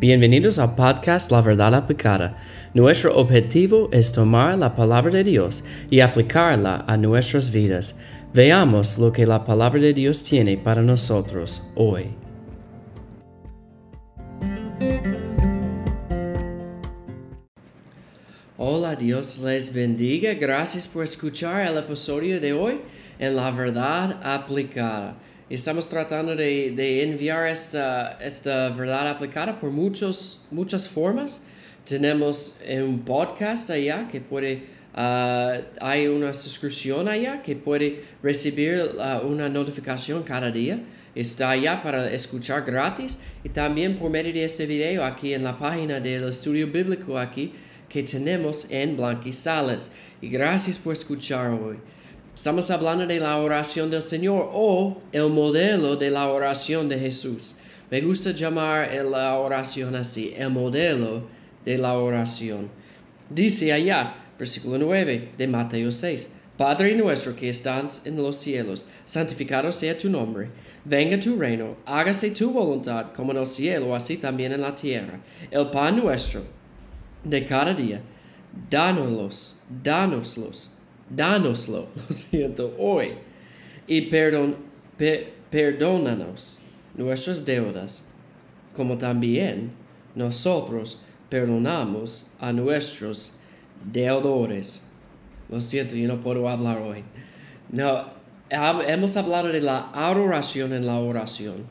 Bienvenidos 0.00 0.60
al 0.60 0.76
podcast 0.76 1.32
La 1.32 1.40
Verdad 1.40 1.74
Aplicada. 1.74 2.36
Nuestro 2.72 3.16
objetivo 3.16 3.88
es 3.90 4.12
tomar 4.12 4.56
la 4.56 4.72
palabra 4.72 5.10
de 5.10 5.24
Dios 5.24 5.64
y 5.90 5.98
aplicarla 5.98 6.84
a 6.86 6.96
nuestras 6.96 7.50
vidas. 7.50 7.98
Veamos 8.32 8.98
lo 8.98 9.12
que 9.12 9.26
la 9.26 9.42
palabra 9.42 9.80
de 9.80 9.92
Dios 9.92 10.22
tiene 10.22 10.56
para 10.56 10.82
nosotros 10.82 11.72
hoy. 11.74 12.14
Hola, 18.56 18.94
Dios 18.94 19.38
les 19.38 19.74
bendiga. 19.74 20.32
Gracias 20.34 20.86
por 20.86 21.02
escuchar 21.02 21.66
el 21.66 21.76
episodio 21.76 22.40
de 22.40 22.52
hoy 22.52 22.80
en 23.18 23.34
La 23.34 23.50
Verdad 23.50 24.20
Aplicada. 24.22 25.16
Estamos 25.50 25.88
tratando 25.88 26.36
de, 26.36 27.02
enviar 27.02 27.46
esta, 27.46 28.18
esta 28.22 28.68
verdad 28.68 29.08
aplicada 29.08 29.58
por 29.58 29.70
muchos, 29.70 30.42
muchas 30.50 30.86
formas. 30.86 31.44
Tenemos 31.84 32.60
un 32.86 32.98
podcast 32.98 33.70
allá 33.70 34.06
que 34.08 34.20
puede, 34.20 34.64
ah, 34.92 35.58
hay 35.80 36.06
una 36.06 36.34
suscripción 36.34 37.08
allá 37.08 37.40
que 37.40 37.56
puede 37.56 38.02
recibir 38.22 38.90
ah, 39.00 39.22
una 39.24 39.48
notificación 39.48 40.22
cada 40.22 40.50
día. 40.50 40.82
Está 41.14 41.52
allá 41.52 41.80
para 41.80 42.12
escuchar 42.12 42.62
gratis 42.62 43.20
y 43.42 43.48
también 43.48 43.94
por 43.94 44.10
medio 44.10 44.34
de 44.34 44.44
este 44.44 44.66
video 44.66 45.02
aquí 45.02 45.32
en 45.32 45.44
la 45.44 45.56
página 45.56 45.98
del 45.98 46.24
estudio 46.24 46.66
bíblico 46.66 47.16
aquí 47.16 47.54
que 47.88 48.02
tenemos 48.02 48.70
en 48.70 48.98
Blanquizales. 48.98 49.92
Y 50.20 50.28
gracias 50.28 50.78
por 50.78 50.92
escuchar 50.92 51.52
hoy. 51.52 51.78
Estamos 52.38 52.70
hablando 52.70 53.04
de 53.04 53.18
la 53.18 53.36
oración 53.38 53.90
del 53.90 54.00
Señor 54.00 54.50
o 54.52 55.02
el 55.10 55.28
modelo 55.28 55.96
de 55.96 56.08
la 56.08 56.28
oración 56.28 56.88
de 56.88 56.96
Jesús. 56.96 57.56
Me 57.90 58.00
gusta 58.00 58.30
llamar 58.30 58.94
la 59.06 59.36
oración 59.40 59.96
así, 59.96 60.32
el 60.36 60.50
modelo 60.50 61.26
de 61.64 61.76
la 61.78 61.94
oración. 61.94 62.70
Dice 63.28 63.72
allá, 63.72 64.14
versículo 64.38 64.78
9 64.78 65.32
de 65.36 65.48
Mateo 65.48 65.90
6, 65.90 66.34
Padre 66.56 66.94
nuestro 66.94 67.34
que 67.34 67.48
estás 67.48 68.06
en 68.06 68.16
los 68.16 68.36
cielos, 68.36 68.86
santificado 69.04 69.72
sea 69.72 69.98
tu 69.98 70.08
nombre. 70.08 70.48
Venga 70.84 71.18
tu 71.18 71.34
reino, 71.34 71.78
hágase 71.84 72.30
tu 72.30 72.52
voluntad 72.52 73.06
como 73.16 73.32
en 73.32 73.38
el 73.38 73.46
cielo, 73.48 73.96
así 73.96 74.16
también 74.16 74.52
en 74.52 74.60
la 74.60 74.76
tierra. 74.76 75.18
El 75.50 75.70
pan 75.70 75.96
nuestro 75.96 76.44
de 77.24 77.44
cada 77.44 77.74
día, 77.74 78.00
dánoslos, 78.70 79.62
dánoslos 79.82 80.77
Dánoslo, 81.10 81.88
lo 82.08 82.14
siento, 82.14 82.74
hoy. 82.78 83.12
Y 83.86 84.02
perdón, 84.02 84.56
perdónanos 85.50 86.60
nuestras 86.94 87.44
deudas, 87.44 88.08
como 88.74 88.98
también 88.98 89.70
nosotros 90.14 91.00
perdonamos 91.28 92.32
a 92.38 92.52
nuestros 92.52 93.38
deudores. 93.84 94.82
Lo 95.48 95.60
siento, 95.60 95.96
yo 95.96 96.08
no 96.08 96.20
puedo 96.20 96.48
hablar 96.48 96.78
hoy. 96.78 97.04
No, 97.70 98.06
hemos 98.50 99.16
hablado 99.16 99.48
de 99.48 99.60
la 99.60 99.90
adoración 99.92 100.72
en 100.72 100.86
la 100.86 100.98
oración, 100.98 101.66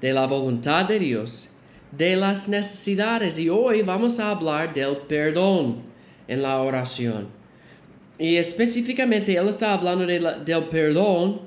de 0.00 0.12
la 0.12 0.26
voluntad 0.26 0.86
de 0.86 0.98
Dios, 0.98 1.50
de 1.92 2.16
las 2.16 2.48
necesidades 2.48 3.38
y 3.38 3.48
hoy 3.48 3.82
vamos 3.82 4.18
a 4.18 4.30
hablar 4.30 4.72
del 4.74 4.96
perdón 4.96 5.82
en 6.26 6.42
la 6.42 6.60
oración. 6.60 7.28
Y 8.18 8.36
específicamente 8.36 9.36
él 9.36 9.48
está 9.48 9.74
hablando 9.74 10.06
del 10.06 10.64
perdón 10.70 11.42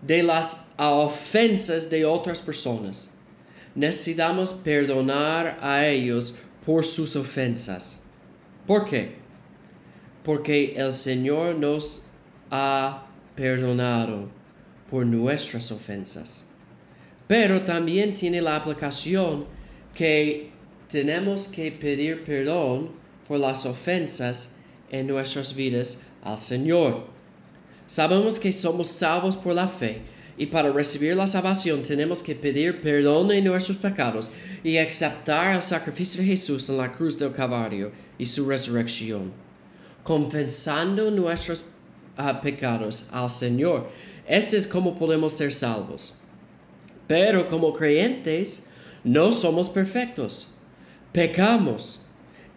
de 0.00 0.22
las 0.22 0.74
ofensas 0.78 1.88
de 1.88 2.04
otras 2.04 2.40
personas. 2.40 3.14
Necesitamos 3.74 4.52
perdonar 4.52 5.58
a 5.60 5.86
ellos 5.86 6.34
por 6.66 6.84
sus 6.84 7.16
ofensas. 7.16 8.04
¿Por 8.66 8.84
qué? 8.84 9.16
Porque 10.22 10.74
el 10.76 10.92
Señor 10.92 11.56
nos 11.56 12.06
ha 12.50 13.06
perdonado 13.34 14.28
por 14.90 15.06
nuestras 15.06 15.72
ofensas. 15.72 16.46
Pero 17.26 17.62
también 17.62 18.12
tiene 18.12 18.42
la 18.42 18.56
aplicación 18.56 19.46
que 19.94 20.50
tenemos 20.88 21.48
que 21.48 21.72
pedir 21.72 22.24
perdón 22.24 22.90
por 23.26 23.38
las 23.38 23.64
ofensas 23.64 24.56
en 24.92 25.08
nuestras 25.08 25.56
vidas 25.56 26.02
al 26.22 26.38
Señor. 26.38 27.06
Sabemos 27.86 28.38
que 28.38 28.52
somos 28.52 28.86
salvos 28.86 29.36
por 29.36 29.54
la 29.54 29.66
fe 29.66 30.02
y 30.36 30.46
para 30.46 30.72
recibir 30.72 31.16
la 31.16 31.26
salvación 31.26 31.82
tenemos 31.82 32.22
que 32.22 32.34
pedir 32.34 32.80
perdón 32.80 33.28
de 33.28 33.42
nuestros 33.42 33.76
pecados 33.76 34.30
y 34.62 34.76
aceptar 34.76 35.56
el 35.56 35.62
sacrificio 35.62 36.20
de 36.20 36.28
Jesús 36.28 36.68
en 36.68 36.78
la 36.78 36.92
cruz 36.92 37.18
del 37.18 37.32
Calvario 37.32 37.92
y 38.16 38.26
su 38.26 38.46
resurrección. 38.48 39.32
Confesando 40.04 41.10
nuestros 41.10 41.66
ah, 42.16 42.40
pecados 42.40 43.08
al 43.12 43.30
Señor. 43.30 43.90
Este 44.26 44.56
es 44.56 44.66
como 44.66 44.98
podemos 44.98 45.32
ser 45.32 45.52
salvos. 45.52 46.14
Pero 47.06 47.48
como 47.48 47.72
creyentes 47.72 48.68
no 49.04 49.32
somos 49.32 49.68
perfectos. 49.68 50.48
Pecamos 51.12 52.00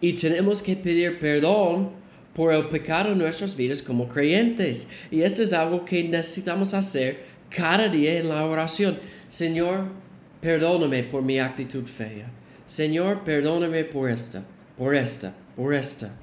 y 0.00 0.14
tenemos 0.14 0.62
que 0.62 0.76
pedir 0.76 1.18
perdón 1.18 1.90
por 2.36 2.52
el 2.52 2.68
pecado 2.68 3.12
en 3.12 3.18
nuestras 3.18 3.56
vidas 3.56 3.82
como 3.82 4.06
creyentes. 4.06 4.88
Y 5.10 5.22
esto 5.22 5.42
es 5.42 5.54
algo 5.54 5.86
que 5.86 6.04
necesitamos 6.04 6.74
hacer 6.74 7.24
cada 7.48 7.88
día 7.88 8.18
en 8.18 8.28
la 8.28 8.44
oración. 8.44 8.98
Señor, 9.26 9.86
perdóname 10.42 11.02
por 11.04 11.22
mi 11.22 11.38
actitud 11.38 11.86
fea. 11.86 12.30
Señor, 12.66 13.24
perdóname 13.24 13.84
por 13.84 14.10
esta, 14.10 14.44
por 14.76 14.94
esta, 14.94 15.34
por 15.56 15.72
esta. 15.72 16.14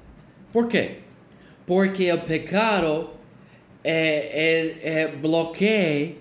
¿Por 0.52 0.68
qué? 0.68 1.00
Porque 1.66 2.10
el 2.10 2.20
pecado 2.20 3.14
eh, 3.82 4.78
eh, 4.84 5.18
bloquea 5.20 6.14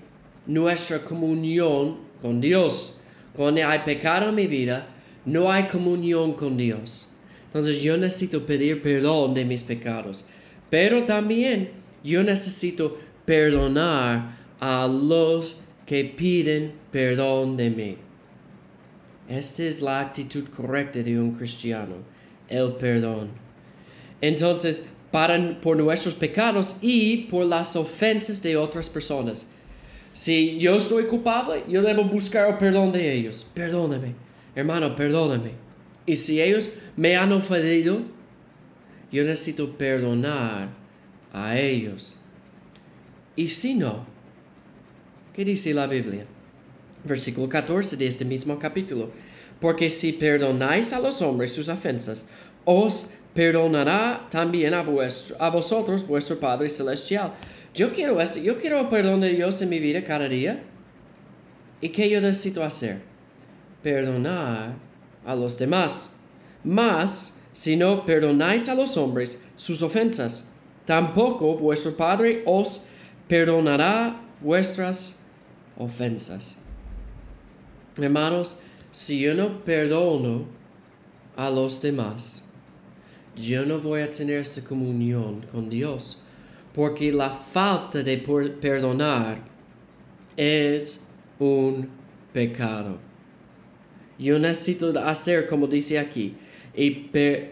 nuestra 0.47 0.99
comunión 1.03 1.99
con 2.19 2.41
Dios. 2.41 3.01
Cuando 3.35 3.67
hay 3.67 3.79
pecado 3.85 4.29
en 4.29 4.35
mi 4.35 4.47
vida, 4.47 4.87
no 5.23 5.51
hay 5.51 5.65
comunión 5.65 6.33
con 6.33 6.57
Dios. 6.57 7.09
Entonces 7.53 7.83
yo 7.83 7.95
necesito 7.97 8.47
pedir 8.47 8.81
perdón 8.81 9.35
de 9.35 9.45
mis 9.45 9.61
pecados. 9.61 10.25
Pero 10.71 11.05
también 11.05 11.69
yo 12.03 12.23
necesito 12.23 12.97
perdonar 13.25 14.35
a 14.59 14.87
los 14.87 15.57
que 15.85 16.03
piden 16.03 16.73
perdón 16.89 17.55
de 17.55 17.69
mí. 17.69 17.97
Esta 19.29 19.65
es 19.65 19.83
la 19.83 20.01
actitud 20.01 20.45
correcta 20.45 21.03
de 21.03 21.19
un 21.19 21.29
cristiano, 21.35 21.97
el 22.47 22.71
perdón. 22.73 23.29
Entonces, 24.19 24.87
para, 25.11 25.61
por 25.61 25.77
nuestros 25.77 26.15
pecados 26.15 26.77
y 26.81 27.17
por 27.29 27.45
las 27.45 27.75
ofensas 27.75 28.41
de 28.41 28.57
otras 28.57 28.89
personas. 28.89 29.45
Si 30.11 30.57
yo 30.57 30.75
estoy 30.75 31.05
culpable, 31.05 31.63
yo 31.69 31.83
debo 31.83 32.03
buscar 32.05 32.49
el 32.49 32.57
perdón 32.57 32.91
de 32.91 33.13
ellos. 33.13 33.45
Perdóname, 33.53 34.15
hermano, 34.55 34.95
perdóname. 34.95 35.51
Y 36.05 36.15
si 36.15 36.41
ellos 36.41 36.71
me 36.95 37.15
han 37.15 37.31
ofendido, 37.31 38.01
yo 39.11 39.23
necesito 39.23 39.77
perdonar 39.77 40.69
a 41.31 41.57
ellos. 41.57 42.17
Y 43.35 43.47
si 43.47 43.75
no, 43.75 44.05
¿qué 45.33 45.45
dice 45.45 45.73
la 45.73 45.87
Biblia? 45.87 46.25
Versículo 47.03 47.47
14 47.47 47.97
de 47.97 48.07
este 48.07 48.25
mismo 48.25 48.59
capítulo. 48.59 49.11
Porque 49.59 49.89
si 49.89 50.13
perdonáis 50.13 50.93
a 50.93 50.99
los 50.99 51.21
hombres 51.21 51.53
sus 51.53 51.69
ofensas, 51.69 52.27
os 52.65 53.07
perdonará 53.33 54.27
también 54.29 54.73
a, 54.73 54.83
vuestro, 54.83 55.35
a 55.39 55.49
vosotros 55.49 56.05
vuestro 56.05 56.39
Padre 56.39 56.69
Celestial. 56.69 57.33
Yo 57.73 57.91
quiero 57.91 58.19
esto, 58.21 58.39
yo 58.39 58.59
quiero 58.59 58.79
el 58.79 58.87
perdón 58.87 59.21
de 59.21 59.29
Dios 59.29 59.61
en 59.61 59.69
mi 59.69 59.79
vida 59.79 60.03
cada 60.03 60.27
día. 60.27 60.63
¿Y 61.81 61.89
qué 61.89 62.09
yo 62.09 62.21
necesito 62.21 62.63
hacer? 62.63 63.01
Perdonar 63.81 64.75
a 65.25 65.35
los 65.35 65.57
demás. 65.57 66.15
Mas, 66.63 67.41
si 67.53 67.75
no 67.75 68.05
perdonáis 68.05 68.69
a 68.69 68.75
los 68.75 68.97
hombres 68.97 69.43
sus 69.55 69.81
ofensas, 69.81 70.49
tampoco 70.85 71.55
vuestro 71.55 71.95
Padre 71.95 72.43
os 72.45 72.85
perdonará 73.27 74.21
vuestras 74.41 75.19
ofensas. 75.77 76.57
Hermanos, 77.97 78.57
si 78.91 79.19
yo 79.19 79.33
no 79.33 79.63
perdono 79.63 80.45
a 81.35 81.49
los 81.49 81.81
demás, 81.81 82.43
yo 83.35 83.65
no 83.65 83.79
voy 83.79 84.01
a 84.01 84.09
tener 84.09 84.39
esta 84.39 84.63
comunión 84.63 85.45
con 85.51 85.69
Dios, 85.69 86.19
porque 86.73 87.11
la 87.11 87.29
falta 87.29 88.03
de 88.03 88.17
perdonar 88.17 89.39
es 90.37 91.01
un 91.39 91.89
pecado. 92.31 92.99
Yo 94.19 94.39
necesito 94.39 94.97
hacer 94.99 95.47
como 95.47 95.67
dice 95.67 95.99
aquí, 95.99 96.35
y 96.75 96.91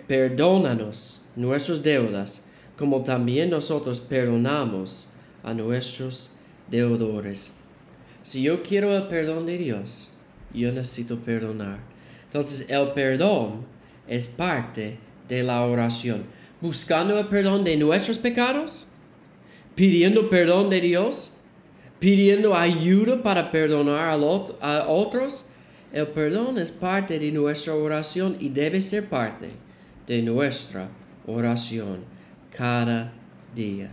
perdónanos 0.07 1.21
nuestras 1.35 1.83
deudas, 1.83 2.47
como 2.77 3.03
también 3.03 3.49
nosotros 3.49 3.99
perdonamos 3.99 5.09
a 5.43 5.53
nuestros 5.53 6.33
deudores. 6.69 7.51
Si 8.21 8.43
yo 8.43 8.61
quiero 8.63 8.95
el 8.95 9.03
perdón 9.03 9.45
de 9.45 9.57
Dios, 9.57 10.09
yo 10.53 10.71
necesito 10.71 11.19
perdonar. 11.19 11.79
Entonces 12.25 12.69
el 12.69 12.89
perdón 12.89 13.65
es 14.07 14.27
parte 14.27 14.97
de 15.27 15.43
la 15.43 15.63
oración. 15.65 16.23
Buscando 16.59 17.17
el 17.17 17.27
perdón 17.27 17.63
de 17.63 17.77
nuestros 17.77 18.19
pecados, 18.19 18.85
pidiendo 19.75 20.29
perdón 20.29 20.69
de 20.69 20.81
Dios, 20.81 21.33
pidiendo 21.99 22.55
ayuda 22.55 23.21
para 23.23 23.51
perdonar 23.51 24.19
a 24.61 24.87
otros. 24.87 25.49
El 25.93 26.07
perdón 26.07 26.57
es 26.57 26.71
parte 26.71 27.19
de 27.19 27.31
nuestra 27.31 27.75
oración 27.75 28.37
y 28.39 28.49
debe 28.49 28.79
ser 28.79 29.09
parte 29.09 29.49
de 30.07 30.21
nuestra 30.21 30.89
oración 31.27 31.99
cada 32.49 33.13
día. 33.53 33.91